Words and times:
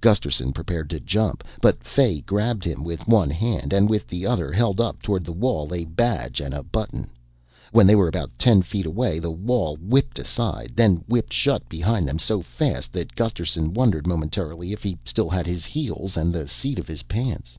Gusterson 0.00 0.52
prepared 0.52 0.90
to 0.90 0.98
jump, 0.98 1.44
but 1.60 1.84
Fay 1.84 2.20
grabbed 2.20 2.64
him 2.64 2.82
with 2.82 3.06
one 3.06 3.30
hand 3.30 3.72
and 3.72 3.88
with 3.88 4.08
the 4.08 4.26
other 4.26 4.50
held 4.50 4.80
up 4.80 5.00
toward 5.00 5.22
the 5.22 5.30
wall 5.30 5.72
a 5.72 5.84
badge 5.84 6.40
and 6.40 6.52
a 6.52 6.64
button. 6.64 7.06
When 7.70 7.86
they 7.86 7.94
were 7.94 8.08
about 8.08 8.36
ten 8.36 8.62
feet 8.62 8.84
away 8.84 9.20
the 9.20 9.30
wall 9.30 9.76
whipped 9.76 10.18
aside, 10.18 10.72
then 10.74 11.04
whipped 11.06 11.32
shut 11.32 11.68
behind 11.68 12.08
them 12.08 12.18
so 12.18 12.42
fast 12.42 12.92
that 12.94 13.14
Gusterson 13.14 13.74
wondered 13.74 14.08
momentarily 14.08 14.72
if 14.72 14.82
he 14.82 14.98
still 15.04 15.30
had 15.30 15.46
his 15.46 15.64
heels 15.64 16.16
and 16.16 16.32
the 16.34 16.48
seat 16.48 16.80
of 16.80 16.88
his 16.88 17.04
pants. 17.04 17.56